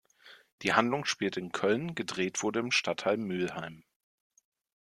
Die 0.63 0.73
Handlung 0.73 1.05
spielt 1.05 1.37
in 1.37 1.51
Köln, 1.51 1.93
gedreht 1.93 2.41
wurde 2.41 2.57
im 2.59 2.71
Stadtteil 2.71 3.17
Mülheim. 3.17 3.83